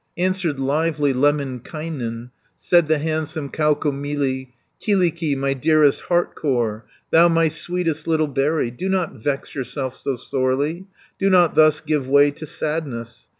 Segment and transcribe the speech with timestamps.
[0.17, 4.47] Answered lively Lemminkainen, Said the handsome Kaukomieli:
[4.81, 10.15] "Kyllikki, my dearest heart core, Thou my sweetest little berry, Do not vex yourself so
[10.15, 10.87] sorely,
[11.19, 13.29] Do not thus give way to sadness.